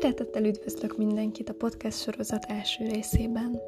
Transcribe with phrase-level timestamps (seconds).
[0.00, 3.60] Szeretettel üdvözlök mindenkit a podcast sorozat első részében.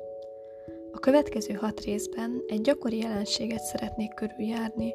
[0.92, 4.94] A következő hat részben egy gyakori jelenséget szeretnék körüljárni,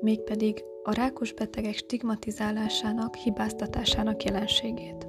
[0.00, 5.06] mégpedig a rákos betegek stigmatizálásának, hibáztatásának jelenségét.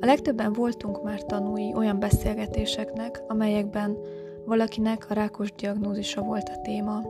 [0.00, 3.98] A legtöbben voltunk már tanúi olyan beszélgetéseknek, amelyekben
[4.44, 7.02] valakinek a rákos diagnózisa volt a téma.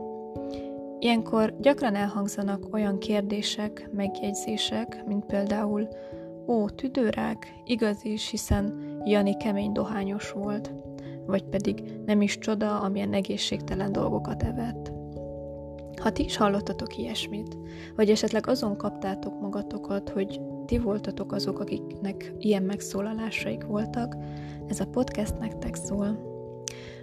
[0.99, 5.87] Ilyenkor gyakran elhangzanak olyan kérdések, megjegyzések, mint például
[6.47, 8.73] Ó, tüdőrák, igaz is, hiszen
[9.05, 10.73] Jani kemény dohányos volt,
[11.25, 14.91] vagy pedig nem is csoda, amilyen egészségtelen dolgokat evett.
[16.01, 17.57] Ha ti is hallottatok ilyesmit,
[17.95, 24.15] vagy esetleg azon kaptátok magatokat, hogy ti voltatok azok, akiknek ilyen megszólalásaik voltak,
[24.67, 26.36] ez a podcast nektek szól.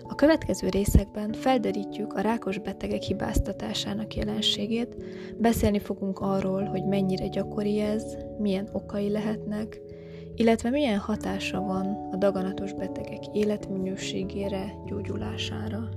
[0.07, 4.97] A következő részekben felderítjük a rákos betegek hibáztatásának jelenségét,
[5.39, 9.81] beszélni fogunk arról, hogy mennyire gyakori ez, milyen okai lehetnek,
[10.34, 15.89] illetve milyen hatása van a daganatos betegek életminőségére, gyógyulására.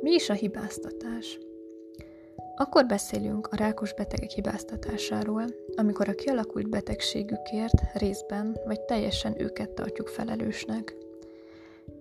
[0.00, 1.38] Mi is a hibáztatás?
[2.60, 5.44] Akkor beszélünk a rákos betegek hibáztatásáról,
[5.76, 10.96] amikor a kialakult betegségükért részben vagy teljesen őket tartjuk felelősnek.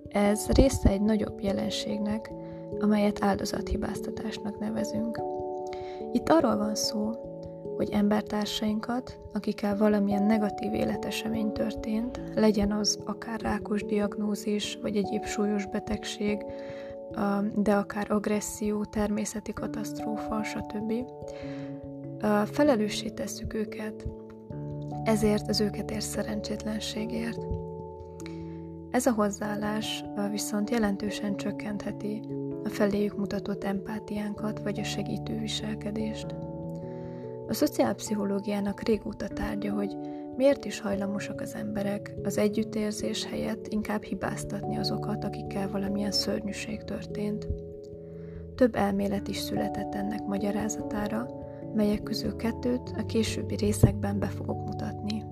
[0.08, 2.32] Ez része egy nagyobb jelenségnek,
[2.80, 5.22] amelyet áldozathibáztatásnak nevezünk.
[6.12, 7.12] Itt arról van szó,
[7.76, 15.66] hogy embertársainkat, akikkel valamilyen negatív életesemény történt, legyen az akár rákos diagnózis, vagy egyéb súlyos
[15.66, 16.46] betegség,
[17.56, 20.94] de akár agresszió, természeti katasztrófa, stb.
[22.46, 24.08] Felelőssé tesszük őket,
[25.04, 27.46] ezért az őket ér szerencsétlenségért.
[28.92, 32.22] Ez a hozzáállás viszont jelentősen csökkentheti
[32.64, 36.36] a feléjük mutatott empátiánkat vagy a segítő viselkedést.
[37.48, 39.98] A szociálpszichológiának régóta tárgya, hogy
[40.40, 47.48] Miért is hajlamosak az emberek az együttérzés helyett inkább hibáztatni azokat, akikkel valamilyen szörnyűség történt?
[48.56, 51.28] Több elmélet is született ennek magyarázatára,
[51.74, 55.24] melyek közül kettőt a későbbi részekben be fogok mutatni.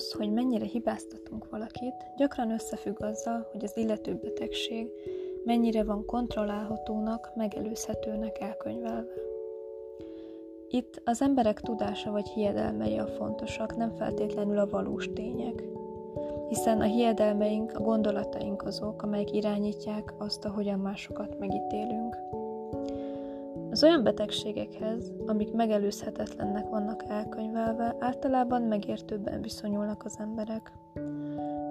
[0.00, 4.90] Az, hogy mennyire hibáztatunk valakit, gyakran összefügg azzal, hogy az illető betegség
[5.44, 9.12] mennyire van kontrollálhatónak, megelőzhetőnek elkönyvelve.
[10.68, 15.62] Itt az emberek tudása vagy hiedelmei a fontosak, nem feltétlenül a valós tények.
[16.48, 22.16] Hiszen a hiedelmeink, a gondolataink azok, amelyek irányítják azt, ahogyan másokat megítélünk.
[23.80, 30.72] Az olyan betegségekhez, amik megelőzhetetlennek vannak elkönyvelve, általában megértőbben viszonyulnak az emberek.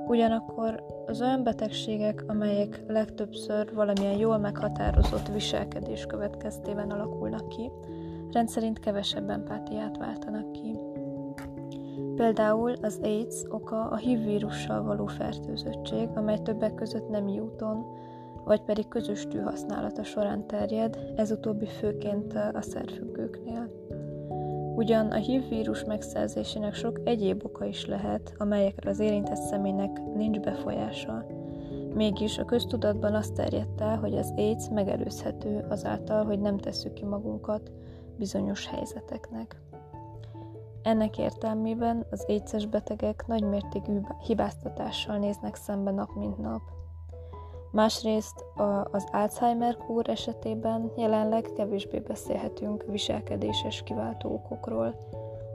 [0.08, 7.72] Ugyanakkor az olyan betegségek, amelyek legtöbbször valamilyen jól meghatározott viselkedés következtében alakulnak ki,
[8.32, 10.80] rendszerint kevesebb empátiát váltanak ki.
[12.16, 17.86] Például az AIDS oka a HIV vírussal való fertőzöttség, amely többek között nem úton,
[18.50, 23.70] vagy pedig közös tűhasználata során terjed, ez utóbbi főként a szerfüggőknél.
[24.76, 30.40] Ugyan a HIV vírus megszerzésének sok egyéb oka is lehet, amelyekre az érintett személynek nincs
[30.40, 31.26] befolyása.
[31.94, 37.06] Mégis a köztudatban azt terjedt el, hogy az AIDS megelőzhető azáltal, hogy nem tesszük ki
[37.06, 37.72] magunkat
[38.18, 39.62] bizonyos helyzeteknek.
[40.84, 46.62] Ennek értelmében az AIDS-es betegek nagymértékű hibáztatással néznek szembe nap mint nap–
[47.72, 48.46] Másrészt
[48.92, 54.96] az Alzheimer kór esetében jelenleg kevésbé beszélhetünk viselkedéses kiváltó okokról,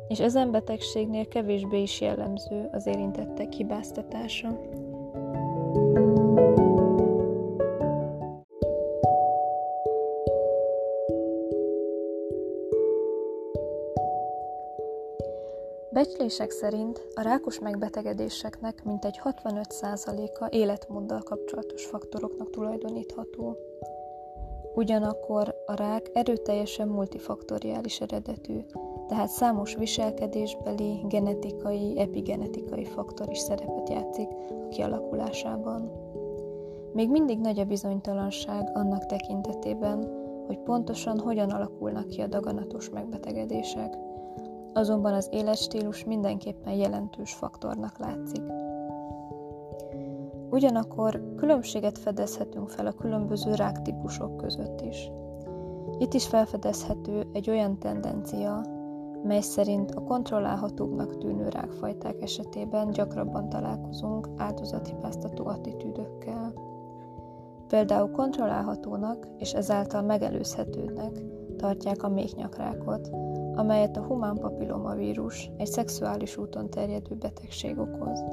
[0.09, 4.61] és ezen betegségnél kevésbé is jellemző az érintettek hibáztatása.
[16.05, 23.57] Becslések szerint a rákos megbetegedéseknek mintegy 65%-a életmóddal kapcsolatos faktoroknak tulajdonítható.
[24.75, 28.61] Ugyanakkor a rák erőteljesen multifaktoriális eredetű,
[29.09, 34.29] tehát számos viselkedésbeli, genetikai, epigenetikai faktor is szerepet játszik
[34.65, 35.93] a kialakulásában.
[36.93, 43.97] Még mindig nagy a bizonytalanság annak tekintetében, hogy pontosan hogyan alakulnak ki a daganatos megbetegedések–
[44.75, 48.43] azonban az életstílus mindenképpen jelentős faktornak látszik.
[50.51, 55.11] Ugyanakkor különbséget fedezhetünk fel a különböző ráktípusok között is.
[55.99, 58.65] Itt is felfedezhető egy olyan tendencia,
[59.23, 66.53] mely szerint a kontrollálhatóbbnak tűnő rákfajták esetében gyakrabban találkozunk áldozathibáztató attitűdökkel.
[67.69, 71.25] Például kontrollálhatónak és ezáltal megelőzhetőnek
[71.57, 73.11] tartják a méhnyakrákot,
[73.55, 78.25] amelyet a humán papillomavírus egy szexuális úton terjedő betegség okoz.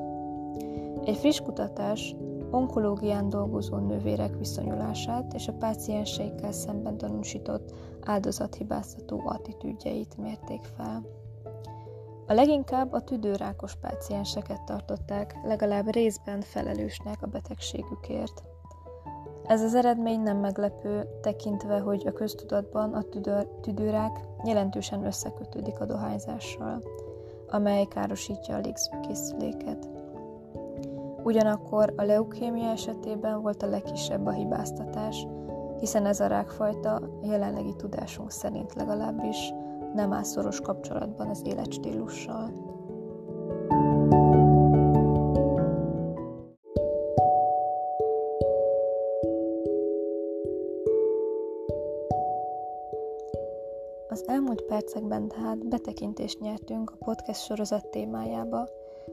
[1.04, 2.16] Egy friss kutatás
[2.52, 11.06] onkológián dolgozó nővérek viszonyulását és a pácienseikkel szemben tanúsított áldozathibáztató attitűdjeit mérték fel.
[12.28, 18.44] A leginkább a tüdőrákos pácienseket tartották legalább részben felelősnek a betegségükért.
[19.46, 25.86] Ez az eredmény nem meglepő, tekintve, hogy a köztudatban a tüdő, tüdőrák jelentősen összekötődik a
[25.86, 26.84] dohányzással,
[27.48, 29.90] amely károsítja a légzőkészüléket.
[31.24, 35.28] Ugyanakkor a leukémia esetében volt a legkisebb a hibáztatás,
[35.80, 39.54] hiszen ez a rákfajta jelenlegi tudásunk szerint legalábbis
[39.94, 42.71] nem áll szoros kapcsolatban az életstílussal.
[54.52, 58.70] Elmúlt percekben tehát betekintést nyertünk a podcast sorozat témájába,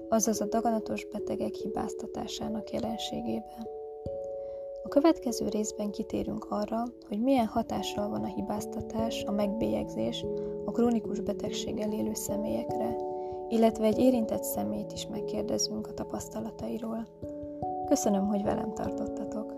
[0.08, 3.66] azaz a daganatos betegek hibáztatásának jelenségébe.
[4.82, 10.24] A következő részben kitérünk arra, hogy milyen hatással van a hibáztatás, a megbélyegzés
[10.64, 12.96] a krónikus betegséggel élő személyekre,
[13.48, 17.06] illetve egy érintett személyt is megkérdezünk a tapasztalatairól.
[17.88, 19.54] Köszönöm, hogy velem tartottatok!